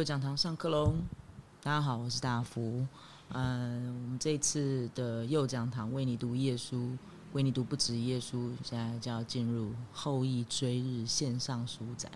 [0.00, 0.94] 右讲堂上课喽！
[1.62, 2.86] 大家好，我是大福。
[3.34, 6.96] 嗯，我们这次的右讲堂为你读页书，
[7.34, 12.10] 为你读不止页书，现在就要进入后羿追日线上书展。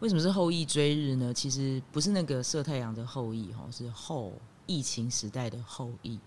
[0.00, 1.32] 为什么是后羿追日呢？
[1.32, 4.32] 其实不是那个射太阳的后羿哈，是后
[4.66, 6.18] 疫情时代的后羿。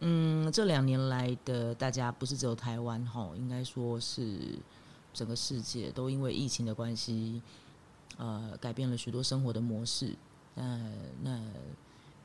[0.00, 4.38] 嗯，这两年来的大家不是只有台湾哈，应该说是
[5.14, 7.40] 整个世界都因为疫情的关系。
[8.16, 10.16] 呃，改变了许多生活的模式。
[10.56, 11.40] 呃，那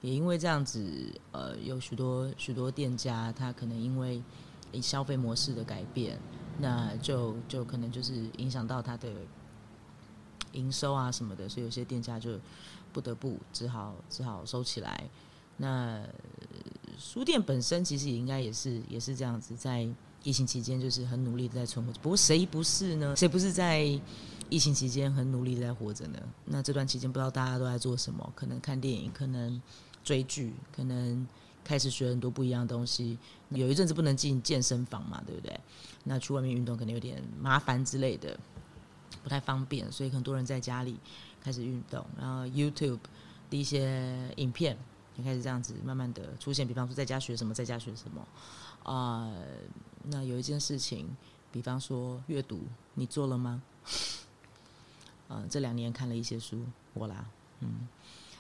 [0.02, 4.22] 也因为这样子，呃，有许多许多店家，他可能因为
[4.82, 6.18] 消费模式的改变，
[6.60, 9.10] 那就就可能就是影响到他的
[10.54, 12.40] 营收啊什么的，所以有些店家就
[12.92, 15.08] 不得不只好只好收起来。
[15.58, 16.04] 那
[16.98, 19.88] 书店本身其实也应该也是也是这样子，在
[20.24, 21.94] 疫情期间就是很努力的在存活。
[22.02, 23.16] 不过谁不是呢？
[23.16, 24.00] 谁不是在？
[24.54, 26.20] 疫情期间很努力在活着呢。
[26.46, 28.32] 那这段期间不知道大家都在做什么？
[28.36, 29.60] 可能看电影，可能
[30.04, 31.28] 追剧，可能
[31.64, 33.18] 开始学很多不一样的东西。
[33.50, 35.60] 有一阵子不能进健身房嘛，对不对？
[36.04, 38.40] 那去外面运动可能有点麻烦之类的，
[39.24, 41.00] 不太方便，所以很多人在家里
[41.42, 42.06] 开始运动。
[42.16, 43.00] 然后 YouTube
[43.50, 44.78] 的一些影片
[45.18, 46.68] 也开始这样子慢慢的出现。
[46.68, 48.28] 比方说在家学什么，在家学什么
[48.84, 49.34] 啊？
[50.04, 51.10] 那有一件事情，
[51.52, 52.62] 比方说阅读，
[52.94, 53.60] 你做了吗？
[55.30, 57.26] 嗯，这两年看了一些书，我啦，
[57.62, 57.88] 嗯，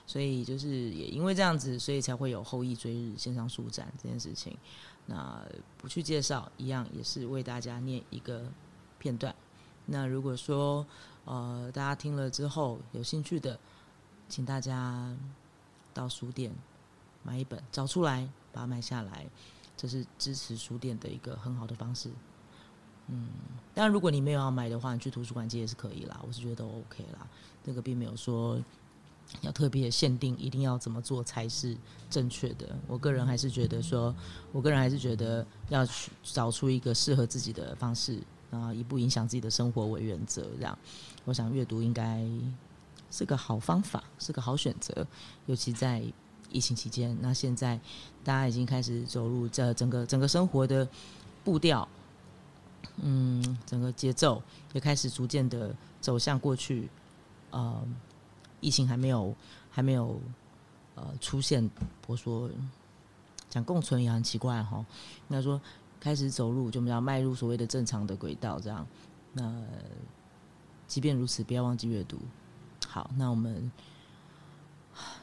[0.05, 4.57] 所以就是也因为这样子，所以才会有后羿追日线上书展这件事情。
[5.05, 5.41] 那
[5.77, 8.49] 不去介绍，一样也是为大家念一个
[8.99, 9.35] 片段。
[9.85, 10.85] 那如果说
[11.25, 13.59] 呃大家听了之后有兴趣的，
[14.29, 15.13] 请大家
[15.93, 16.53] 到书店
[17.23, 19.25] 买一本，找出来把它买下来，
[19.75, 22.09] 这是支持书店的一个很好的方式。
[23.15, 23.27] 嗯，
[23.75, 26.19] 当然，如果你没有要买的话，你去图书馆借也是可以啦。
[26.27, 27.27] 我是觉得都 OK 啦，
[27.63, 28.59] 这个并没有说
[29.41, 31.77] 要特别限定，一定要怎么做才是
[32.09, 32.75] 正确的。
[32.87, 34.15] 我个人还是觉得说，
[34.51, 38.19] 我个人还是觉得要去找出一个适合自己的方式，
[38.49, 40.41] 然后以不影响自己的生活为原则。
[40.57, 40.75] 这样，
[41.23, 42.25] 我想阅读应该
[43.11, 45.05] 是个好方法，是个好选择。
[45.45, 46.01] 尤其在
[46.51, 47.79] 疫情期间，那现在
[48.23, 50.87] 大家已经开始走入这整个整个生活的
[51.43, 51.87] 步调。
[52.97, 54.41] 嗯，整个节奏
[54.73, 56.89] 也开始逐渐的走向过去。
[57.51, 57.83] 呃，
[58.61, 59.35] 疫情还没有
[59.69, 60.19] 还没有
[60.95, 61.69] 呃出现，
[62.07, 62.49] 我说
[63.49, 64.85] 讲共存也很奇怪哈。
[65.29, 65.59] 应该说
[65.99, 68.85] 开始走路就比较迈入所谓的正常的轨道，这样。
[69.33, 69.51] 那
[70.87, 72.19] 即便如此，不要忘记阅读。
[72.87, 73.71] 好，那我们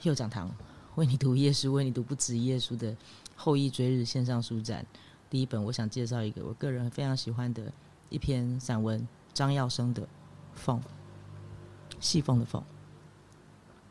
[0.03, 0.53] 又讲堂
[0.97, 2.97] 为你读页书，为你读不止一页书的
[3.37, 4.85] 后羿追日线上书展。
[5.31, 7.73] 第一本，我想介绍一个我个人非常喜欢的
[8.09, 10.03] 一篇散文，张耀生的
[10.55, 10.77] 《缝》，
[12.01, 12.61] 细缝的缝。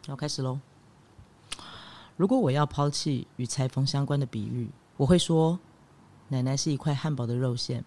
[0.08, 0.60] 要开始喽。
[2.18, 5.58] 如果我要抛弃与裁缝相关的比喻，我会说，
[6.28, 7.86] 奶奶是一块汉堡的肉馅，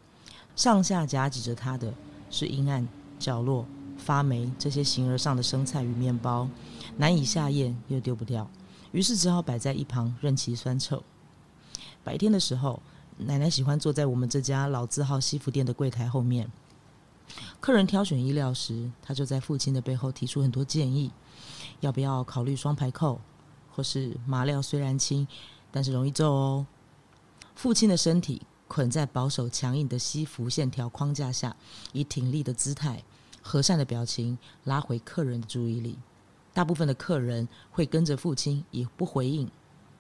[0.57, 1.93] 上下夹挤着它的
[2.31, 3.67] 是阴暗角落、
[3.99, 6.49] 发霉这些形而上的生菜与面包，
[6.97, 8.49] 难以下咽又丢不掉，
[8.93, 11.03] 于是只好摆在一旁任其酸臭。
[12.03, 12.81] 白天的时候。
[13.27, 16.51] 奶奶喜欢坐在我们这家老字号西服店的柜台后面。
[17.61, 21.11] 客人挑选衣料时，她就在父亲的背后提出很多建议：
[21.81, 23.21] 要不要考虑双排扣，
[23.71, 25.27] 或是麻料虽然轻，
[25.71, 26.67] 但是容易皱哦。
[27.55, 31.57] 父亲的身体捆在保守强硬的西服线条框架下，
[31.93, 33.03] 以挺立的姿态、
[33.41, 35.99] 和善的表情拉回客人的注意力。
[36.53, 39.49] 大部分的客人会跟着父亲以不回应，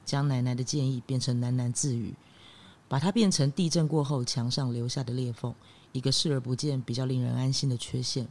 [0.04, 2.14] 将奶奶的建议变成喃喃自语。
[2.92, 5.54] 把它变成地震过后墙上留下的裂缝，
[5.92, 8.28] 一个视而不见、比较令人安心的缺陷。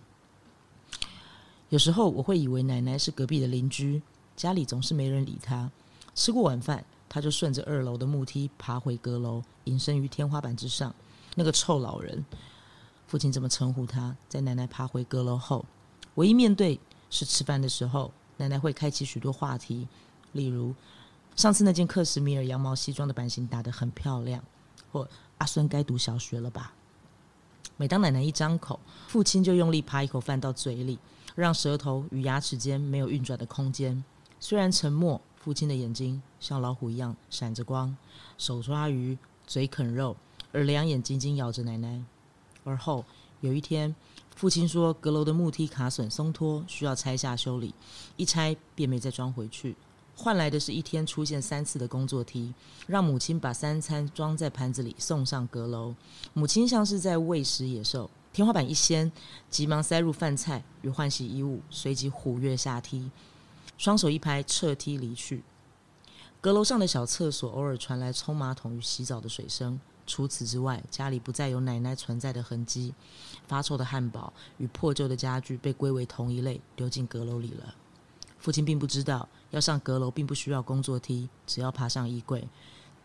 [1.70, 4.04] 有时候我会以为奶奶是隔壁的邻居，
[4.36, 5.72] 家里总是没人理她。
[6.14, 10.94] 吃过晚饭，她就顺着二楼的木梯爬回阁楼，隐身于天花板之上。
[11.34, 12.24] 那个臭老人，
[13.08, 14.16] 父亲这么称呼他。
[14.30, 15.66] 在奶奶爬回阁楼后，
[16.14, 16.80] 唯一面对
[17.10, 19.88] 是吃饭的时候，奶奶会开启许多话题，
[20.34, 20.76] 例如。
[21.36, 24.44] 上次那件克什米尔羊毛西装的版型打得很漂亮，
[24.92, 25.08] 或
[25.40, 26.74] 阿孙该读小学了吧？
[27.78, 31.00] 每当奶奶一张口，父亲就用力扒一口饭到嘴里，
[31.34, 34.04] 让舌头与牙齿间没有运转的空间。
[34.40, 37.96] 虽然沉默，父亲的眼睛像老虎一样闪着光，
[38.38, 39.18] 手抓鱼，
[39.48, 40.16] 嘴啃肉，
[40.52, 42.04] 而两眼紧紧咬着奶奶。
[42.64, 43.04] 而后
[43.40, 43.96] 有一天，
[44.36, 47.74] 父亲说阁楼的木梯卡榫松脱，需要拆下修理，
[48.16, 49.76] 一拆便没再装回去。
[50.22, 52.54] 换来的是一天出现三次的工作梯，
[52.86, 55.96] 让母亲把三餐装在盘子里送上阁楼。
[56.34, 59.12] 母亲像是在喂食野兽，天花板一掀，
[59.50, 63.10] 急忙塞入饭菜与换洗衣物，随即虎跃下梯。
[63.80, 65.44] 双手一拍，撤梯离去。
[66.40, 72.94] 阁楼上的小厕所偶尔传来冲马桶与洗澡的水声，除此之外，家里不再有奶奶存在的痕迹。
[73.48, 77.74] 发臭的汉堡与破旧的家具被归为同一类，丢进阁楼里了。
[78.42, 82.48] 父亲并不知道，要上阁楼并不需要工作梯，只要爬上衣柜，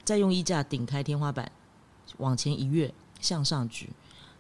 [0.03, 1.53] 再用衣架顶开天花板，
[2.17, 3.91] 往前一跃，向上举，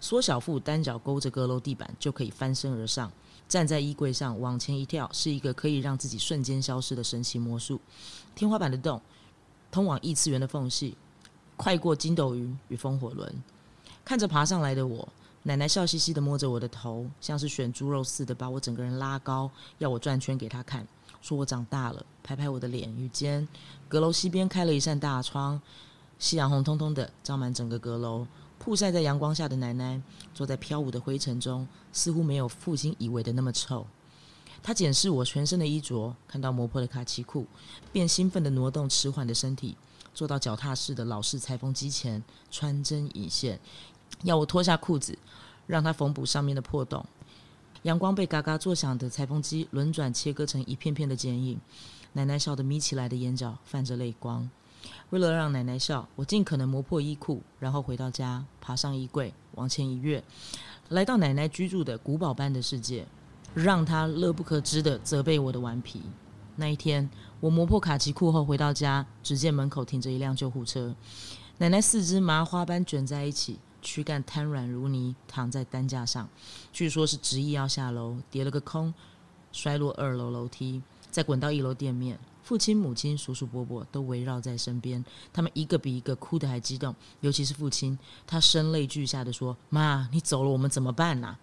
[0.00, 3.12] 缩小腹，单脚勾着阁楼地板，就可以翻身而上。
[3.46, 7.78] 站在衣柜上往前一跳，是一个可以让自己瞬间消失的神奇魔术。
[8.34, 9.00] 天花板的洞，
[9.70, 10.96] 通往异次元的缝隙，
[11.56, 13.42] 快过筋斗云与风火轮。
[14.04, 15.06] 看着爬上来的我，
[15.46, 19.48] 奶奶笑嘻嘻的摸着我的头，像是选猪肉似的把我整个人拉高，
[19.78, 20.84] 要我转圈给她看，
[21.22, 23.46] 说我长大了，拍拍我的脸与肩。
[23.88, 25.62] 阁楼西边开了一扇大窗，
[26.18, 28.26] 夕阳红彤彤的照满整个阁楼。
[28.58, 30.02] 曝晒在阳光下的奶奶
[30.34, 33.86] 坐在飘舞的灰尘中，似乎没有父亲以为的那么臭。
[34.64, 37.46] 她检视我全身的衣着，看到磨破的卡其裤，
[37.92, 39.76] 便兴奋地挪动迟缓的身体，
[40.12, 42.20] 坐到脚踏式的老式裁缝机前，
[42.50, 43.60] 穿针引线，
[44.22, 45.18] 要我脱下裤子，
[45.66, 47.04] 让他缝补上面的破洞。
[47.82, 51.60] 阳光被嘎嘎作响的裁缝机轮转，切割成一片片的剪影。
[52.14, 54.48] 奶奶笑得眯起来的眼角泛着泪光。
[55.10, 60.22] 为了让奶奶笑，我尽可能磨破衣裤，然后回到家，爬上衣柜，往前一跃，
[60.88, 63.06] 来到奶奶居住的古堡般的世界，
[63.54, 66.02] 让她乐不可支的责备我的顽皮。
[66.56, 67.08] 那一天，
[67.38, 70.94] 我磨破卡其裤后回到家，只见门口停着一辆救护车，
[71.58, 76.28] 奶奶四肢麻花般卷在一起，躯干瘫软如泥，躺在担架上，
[76.72, 78.92] 据说是执意要下楼，跌了个空，
[79.52, 82.18] 摔落二楼楼梯，再滚到一楼店面。
[82.42, 86.92] 父亲、母亲、叔叔、伯伯都围绕在身边，他们一个比一个哭得还激动。
[87.20, 87.96] 尤其是父亲，
[88.26, 91.38] 他声泪俱下的说：“妈，你走了，我们怎么办呐？”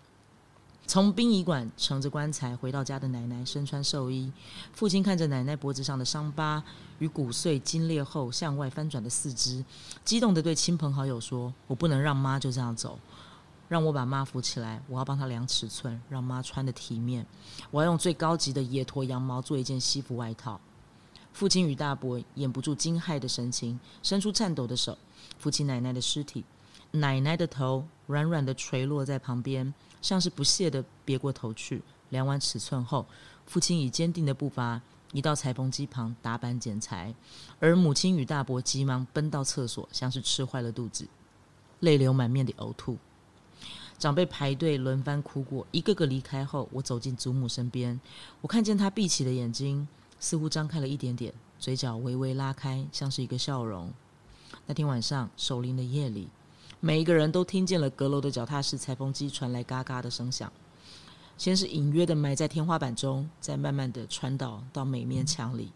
[0.86, 4.32] 从殡仪馆乘着棺材回到家的奶奶身穿寿衣，
[4.74, 6.62] 父亲看着奶奶脖子上的伤疤
[7.00, 9.64] 与骨碎筋裂后向外翻转的四肢，
[10.04, 13.00] 激动的对亲朋好友说：“我不能让妈就这样走，
[13.70, 17.26] 让我把妈扶起来，我要帮她量尺寸，让妈穿的体面。
[17.72, 20.60] 我要用最高级的野驼羊毛做一件西服外套。”
[21.32, 24.96] 父亲与大伯掩不住惊骇的神情，伸出颤抖的手
[25.40, 26.44] 扶起奶奶的尸体。
[26.92, 31.82] 奶奶的头软软的垂落在旁边，像是不屑的别过头去。
[32.10, 33.08] 量完尺寸后，
[33.48, 34.80] 父亲以坚定的步伐
[35.14, 37.16] 移到裁缝机旁打板剪裁，
[37.60, 41.08] 而母亲与大伯急忙奔到厕所，像是吃坏了肚子，
[41.80, 43.00] 泪流满面的呕吐。
[43.98, 48.00] 长辈排队轮番哭过，一个个离开后，我走进祖母身边，
[48.42, 49.88] 我看见她闭起的眼睛。
[50.20, 53.92] 似乎张开了一点点，嘴角微微拉开，像是一个笑容。
[54.66, 56.30] 那天晚上，守灵的夜里，
[56.86, 60.52] 每一个人都听见了阁楼的脚踏式裁缝机传来嘎嘎的声响。
[61.38, 65.72] 先是隐约的埋在天花板中，再慢慢的传导到每面墙里，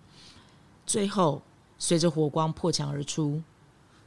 [0.86, 1.42] 最后
[1.80, 3.42] 随着火光破墙而出，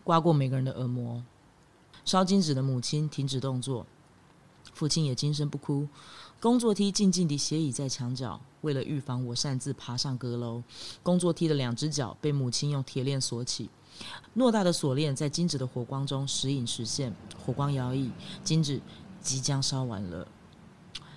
[0.05, 1.25] 刮过每个人的耳膜。
[2.05, 3.87] 烧金纸的母亲停止动作，
[4.75, 5.89] 父亲也惊声不哭。
[6.39, 10.63] 工作梯静静地斜倚在墙角，为了预防我擅自爬上阁楼，
[11.03, 13.71] 工作梯的两只脚被母亲用铁链锁起。
[14.37, 17.15] 偌大的锁链在金纸的火光中时隐时现，
[17.45, 18.11] 火光摇曳，
[18.43, 18.81] 金纸
[19.21, 20.27] 即将烧完了。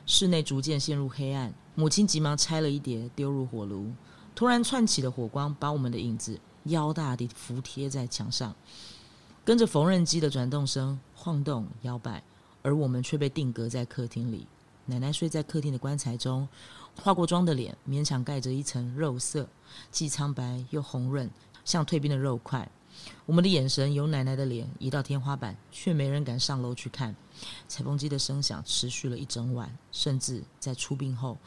[0.05, 3.91] 室内逐渐陷入黑暗，母亲急忙拆了一叠丢入火炉。
[4.35, 8.53] 突然窜起的火光把我们的影子腰大地服贴在墙上，
[9.45, 12.23] 跟着缝纫机的转动声晃动摇摆，
[12.63, 14.47] 而我们却被定格在客厅里。
[14.87, 16.45] 奶奶睡在客厅的棺材中，
[17.01, 19.47] 化过妆的脸勉强盖着一层肉色，
[19.91, 21.29] 既苍白又红润，
[21.65, 22.69] 像退冰的肉块。
[23.25, 27.15] 我们的眼神由奶奶的脸移到天花板，却没人敢上楼去看。
[27.67, 31.37] 裁缝机的声响持续了一整晚，甚至在出殡后，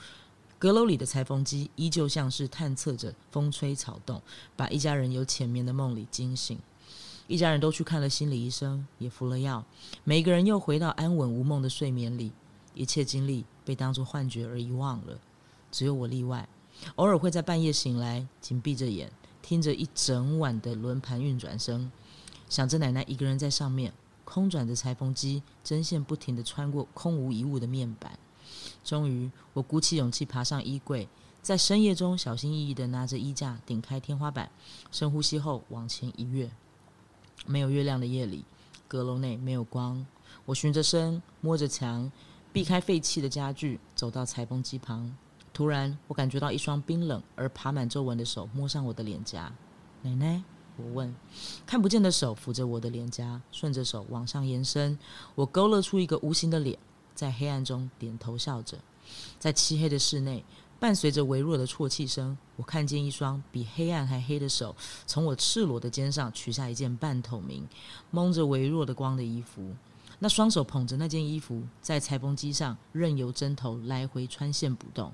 [0.59, 4.21] 阁楼里的裁缝机依旧像是探测着风吹草动，
[4.57, 6.59] 把一家人由浅眠的梦里惊醒。
[7.29, 9.65] 一家人都去看了心理医生，也服了药，
[10.05, 12.33] 每个人又回到安稳无梦的睡眠里。
[12.75, 15.19] 一切经历被当作幻觉而遗忘了，
[15.73, 16.49] 只有我例外。
[16.97, 19.11] 偶尔会在半夜醒来，紧闭着眼，
[19.47, 21.93] 听着一整晚的轮盘运转声，
[22.49, 23.93] 想着奶奶一个人在上面，
[24.25, 28.19] 空转着裁缝机，针线不停地穿过空无一物的面板。
[28.83, 31.09] 终于，我鼓起勇气爬上衣柜，
[31.43, 34.51] 在深夜中小心翼翼地拿着衣架顶开天花板，
[34.91, 36.51] 深呼吸后往前一跃。
[37.47, 38.45] 没有月亮的夜里，
[38.89, 40.05] 阁楼内没有光，
[40.47, 42.11] 我循着声，摸着墙。
[42.53, 45.17] 避开废弃的家具，走到裁缝机旁。
[45.57, 49.51] 突然，我感觉到一双冰冷而爬满皱纹的手摸上我的脸颊。
[50.03, 50.43] 奶奶，
[50.77, 51.17] 我问。
[51.65, 54.99] 看不见的手扶着我的脸颊，顺着手往上延伸。
[55.35, 56.79] 我勾勒出一个无形的脸，
[57.15, 58.77] 在黑暗中点头笑着。
[59.39, 60.45] 在漆黑的室内，
[60.79, 67.67] 伴随着微弱的啜泣声，我看见一双比黑暗还黑的手，从我赤裸的肩上取下一件半透明、
[68.11, 69.75] 蒙着微弱的光的衣服。
[70.19, 75.13] 那双手捧着那件衣服，在裁缝机上任由针头来回穿线补洞，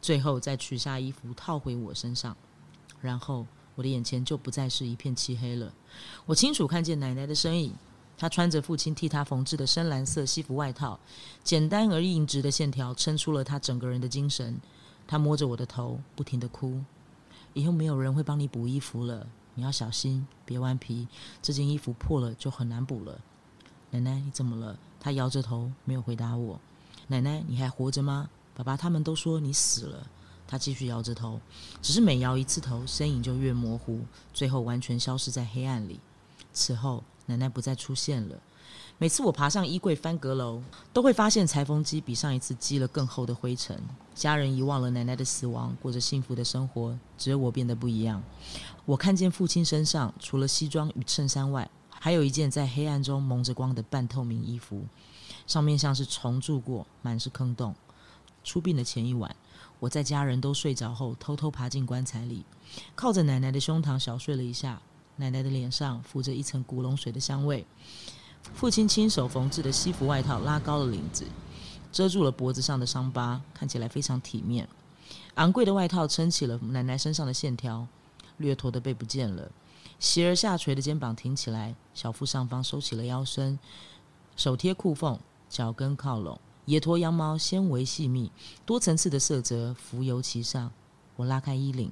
[0.00, 2.36] 最后再取下衣服套回我身上。
[3.00, 3.44] 然后
[3.74, 5.72] 我的眼前就不再是一片漆黑了。
[6.24, 7.74] 我清楚看见奶奶的身影，
[8.16, 10.98] 她穿着父亲替她缝制的深蓝色西服外套，
[11.42, 14.58] 简单而硬直的线条撑出了她整个人的精神。
[15.06, 16.80] 她摸着我的头，不停的哭。
[17.52, 21.08] 以后没有人会帮你补衣服了，你要小心，别顽皮。
[21.42, 23.20] 这件衣服破了就很难补了。
[23.94, 24.76] 奶奶，你怎么了？
[24.98, 26.58] 他摇着头，没有回答我。
[27.06, 28.28] 奶奶，你还活着吗？
[28.52, 30.04] 爸爸他们都说你死了。
[30.48, 31.40] 他继续摇着头，
[31.80, 34.00] 只是每摇一次头，身影就越模糊，
[34.32, 36.00] 最后完全消失在黑暗里。
[36.52, 38.36] 此后，奶奶不再出现了。
[38.98, 40.60] 每次我爬上衣柜翻阁楼，
[40.92, 43.80] 都会发现裁缝机比上一次积了更厚的灰尘。
[44.12, 48.20] 家人遗忘了奶奶的死亡，过着幸福的生活，只有我变得不一样。
[48.86, 51.70] 我看见父亲身上除了西装与衬衫外，
[52.04, 54.84] 还有一件在黑暗中蒙着光的半透明衣服，
[55.46, 57.74] 上面像是重铸过，满是坑洞。
[58.44, 59.34] 出殡的前一晚，
[59.80, 62.44] 我在家人都睡着后，偷偷爬进棺材里，
[62.94, 64.82] 靠着奶奶的胸膛小睡了一下。
[65.16, 67.64] 奶奶的脸上浮着一层古龙水的香味。
[68.52, 71.24] 父亲亲手缝制的西服外套拉高了领子，
[71.90, 74.68] 遮住了脖子上的伤疤，看起来非常体面。
[75.36, 77.86] 昂贵的外套撑起了奶奶身上的线条，
[78.36, 79.50] 略驼的背不见了，
[80.04, 83.58] 斜而下垂的肩膀挺起来，小腹上方收起了腰身，
[84.36, 85.18] 手贴裤缝，
[85.48, 88.30] 脚跟靠拢，野驼羊毛纤维细密，
[88.66, 90.70] 多层次的色泽浮游其上。
[91.16, 91.90] 我拉开衣领，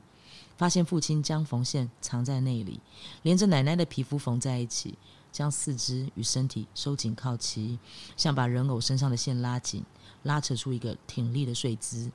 [0.59, 2.81] 发现父亲将缝线藏在内里，
[3.23, 4.95] 连着奶奶的皮肤缝在一起。
[5.33, 7.79] 将四肢与身体收紧靠齐，
[8.19, 9.83] 像把人偶身上的线拉紧，
[10.25, 12.13] 拉扯出一个挺立的睡姿。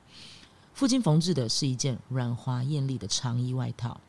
[0.72, 4.00] 父亲缝制的是一件软滑艳丽的长衣外套。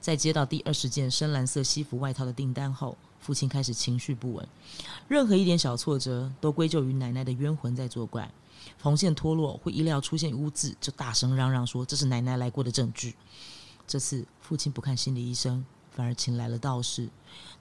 [0.00, 4.48] 在接到第二十件深蓝色西服外套的订单后，父亲开始情绪不稳，
[5.08, 8.30] 任何一点小挫折都归咎于奶奶的冤魂在作怪。
[8.78, 13.14] 缝线脱落会衣料出现污渍，就大声嚷嚷说这是奶奶来过的证据。
[13.86, 15.64] 这次父亲不看心理医生。
[15.96, 17.08] 反而请来了道士。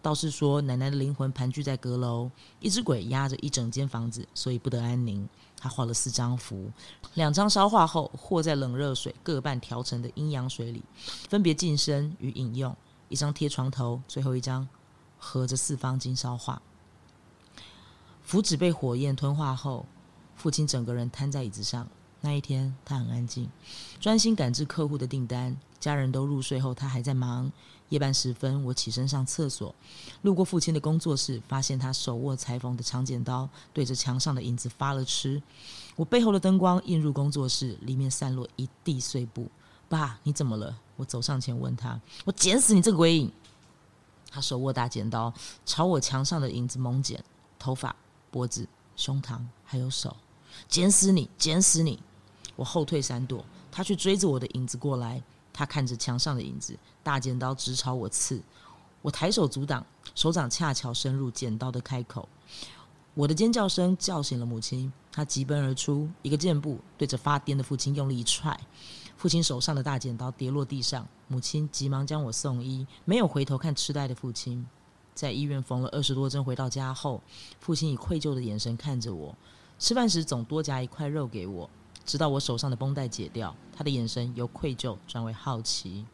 [0.01, 5.29] 道士说：“奶奶的灵魂盘踞在阁楼，一只鬼压着一整间房子，所以不得安宁。”
[5.63, 6.69] 他画了四张符，
[7.13, 10.83] 两张烧化后和在冷热水各半调成的阴阳水里，
[11.29, 12.75] 分别净身与饮用。
[13.07, 14.67] 一张贴床头，最后一张
[15.17, 16.61] 合着四方金烧化。
[18.21, 19.85] 符纸被火焰吞化后，
[20.35, 21.87] 父亲整个人瘫在椅子上。
[22.25, 23.49] 那一天，他很安静，
[23.99, 25.57] 专心赶制客户的订单。
[25.77, 27.51] 家人都入睡后，他还在忙。
[27.89, 29.75] 夜半时分，我起身上厕所，
[30.21, 35.43] 路过父亲的工作室，发现他手握裁缝的长剪刀，对着墙上的影子发了痴。
[35.97, 39.51] 我背后的灯光映入工作室，里面散落一地碎布。
[39.89, 40.75] 爸，你怎么了？
[40.95, 43.29] 我走上前问他：“我剪死你这个鬼影！”
[44.31, 45.31] 他手握大剪刀，
[45.65, 47.21] 朝我墙上的影子猛剪，
[47.59, 47.93] 头发、
[48.31, 48.65] 脖子、
[48.95, 50.15] 胸膛，还有手，
[50.69, 51.99] 剪死你，剪死你！
[52.55, 55.21] 我后退闪躲，他却追着我的影子过来。
[55.51, 58.41] 他看着墙上的影子，大剪刀直朝我刺。
[59.01, 62.27] 我抬手阻挡，手掌恰巧伸入剪刀的开口。
[63.13, 68.59] 我的尖叫声叫醒了母亲，她急奔而出，一个箭步对着发癫的父亲用力一踹。
[69.15, 74.65] 父亲手上的大剪刀跌落地上，母亲急忙将我送医，没有回头看痴呆的父亲。
[75.13, 77.21] 在医院缝了二十多针，回到家后，
[77.59, 79.35] 父亲以愧疚的眼神看着我，
[79.77, 81.69] 吃饭时总多夹一块肉给我。
[82.05, 86.05] 直到我手上的绷带解掉，他的眼神由愧疚转为好奇。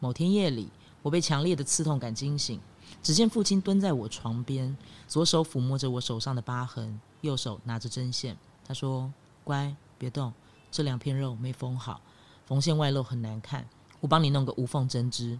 [0.00, 0.68] 某天夜里，
[1.02, 2.60] 我被强烈的刺痛感惊醒，
[3.02, 4.76] 只见父亲蹲在我床边，
[5.08, 8.36] 左手抚摸着我手上的疤痕，右手拿着针线。
[8.66, 9.12] 他说
[9.44, 10.32] ：“乖，别动，
[10.70, 12.00] 这两片肉没缝好，
[12.46, 13.68] 缝线外露很难看，
[14.00, 15.38] 我帮你弄个无缝针织。”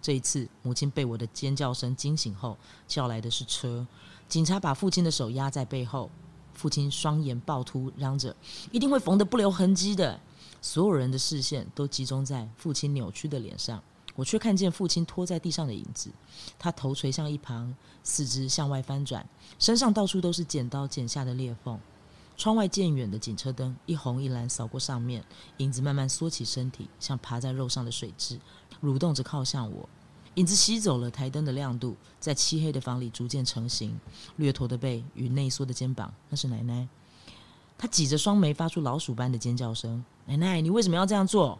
[0.00, 2.56] 这一次，母亲被我的尖叫声惊醒后，
[2.86, 3.86] 叫来的是车。
[4.28, 6.08] 警察把父亲的手压在背后。
[6.58, 8.34] 父亲双眼暴突，嚷着
[8.72, 10.18] ：“一定会缝得不留痕迹的。”
[10.60, 13.80] 所有人的视线都集中在父亲扭曲的脸上，
[14.16, 16.10] 我却看见父亲拖在地上的影子。
[16.58, 17.72] 他头垂向一旁，
[18.02, 19.24] 四肢向外翻转，
[19.60, 21.78] 身上到处都是剪刀剪下的裂缝。
[22.36, 25.24] 窗外渐远的警车灯一红一蓝扫过上面，
[25.58, 28.40] 影子慢慢缩起身体，像爬在肉上的水蛭，
[28.82, 29.88] 蠕动着靠向我。
[30.38, 33.98] 影子吸走了台灯的亮度，在漆黑的房里逐渐成型。
[34.36, 36.88] 略驼的背与内缩的肩膀，那是奶奶。
[37.76, 41.58] 她挤着双眉，发出老鼠般的尖叫声：“奶奶，你为什么要这样做？”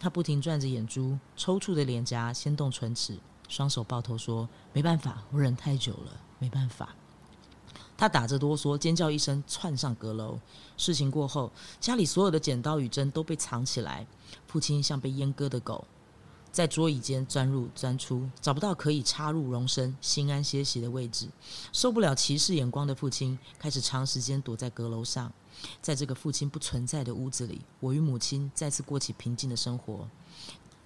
[0.00, 3.18] 她不停转着眼珠，抽搐的脸颊掀动唇齿，
[3.50, 6.94] 双手抱头说：“没办法，我忍太久了，没办法。”
[7.98, 10.38] 他打着哆嗦，尖叫一声，窜上阁楼。
[10.78, 14.06] 事情过后，家里所有的剪刀与针都被藏起来。
[14.46, 15.84] 父亲像被阉割的狗，
[16.52, 21.28] 在桌椅间钻入钻出，找不到可以插入容身、心安歇息的位置。
[21.72, 25.32] 受不了歧视眼光的父亲，开始长时间躲在阁楼上。
[25.80, 30.08] 在这个父亲不存在的屋子里，我与母亲再次过起平静的生活。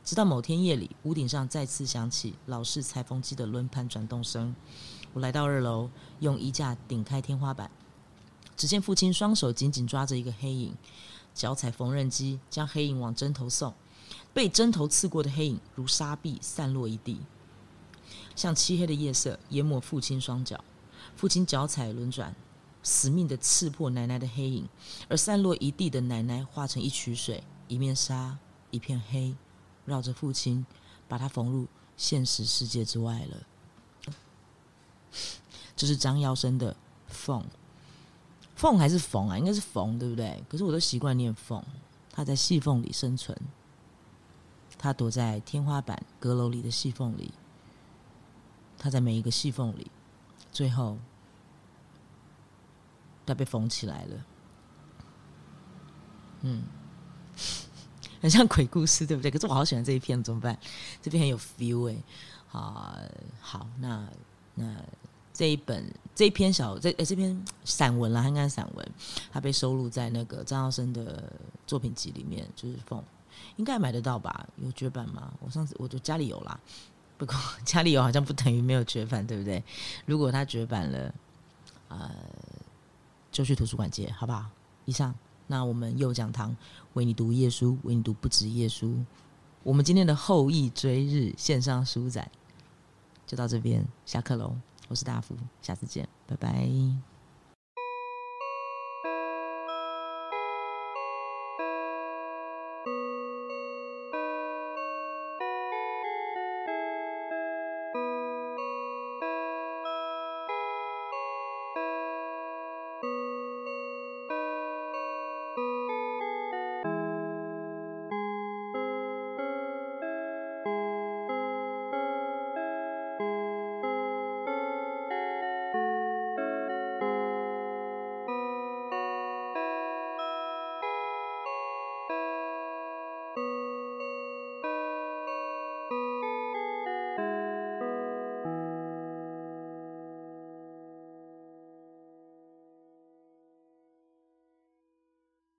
[0.04, 4.54] 直到某天夜里，屋顶上再次响起老式裁缝机的轮盘转动声。
[5.14, 5.88] 我来到二楼，
[6.20, 7.70] 用衣架顶开天花板，
[8.54, 10.74] 只见父亲双手紧紧抓着一个黑影，
[11.34, 13.72] 脚踩缝纫机，将黑影往针头送。
[14.34, 17.20] 被针头刺过的黑影如沙壁散落一地，
[18.36, 20.62] 像漆黑的夜色淹没父亲双脚。
[21.16, 22.34] 父亲脚踩轮转。
[22.86, 24.68] 死命的刺破奶奶的黑影，
[25.08, 28.36] 而散落一地的奶奶化成一渠水，一面沙，
[28.70, 29.34] 一片黑，
[29.86, 30.66] 绕着父亲，
[31.08, 33.42] 把他缝入现实世界之外了。
[35.74, 36.76] 这是张耀生的
[37.08, 37.42] 缝，
[38.54, 39.38] 缝还是缝啊？
[39.38, 40.44] 应该是缝，对不对？
[40.50, 41.64] 可是我都习惯念缝。
[42.12, 43.34] 他在细缝里生存，
[44.84, 47.32] 他躲在天花板、阁楼里的细缝里，
[48.76, 49.90] 他在每一个细缝里，
[50.52, 50.98] 最后。
[53.26, 54.24] 他被缝起来了，
[56.42, 56.62] 嗯，
[58.20, 59.30] 很像鬼故事，对不对？
[59.30, 60.58] 可是我好喜欢这一篇，怎么办？
[61.00, 61.96] 这篇很有 feel 哎，
[62.46, 62.94] 好，
[63.40, 64.06] 好，那
[64.54, 64.76] 那
[65.32, 68.92] 这一本这一篇小这这篇散文啦，应该是散文，
[69.32, 71.32] 它被收录在那个张耀生的
[71.66, 73.02] 作品集里面，就是缝，
[73.56, 74.46] 应该买得到吧？
[74.56, 75.32] 有绝版吗？
[75.40, 76.58] 我上次我就家里有啦，
[77.18, 79.62] 不过 家里有好像不等于没有绝版，对不对？
[80.06, 81.14] 如果它绝版了，
[81.88, 82.10] 呃。
[83.34, 84.46] 就去图书馆借，好不好？
[84.84, 85.12] 以上，
[85.48, 86.56] 那我们右讲堂
[86.92, 89.04] 为你读页书，为你读不止页书。
[89.64, 92.30] 我们今天的后羿追日线上书展
[93.26, 94.54] 就到这边，下课喽。
[94.86, 97.13] 我是大福，下次见，拜拜。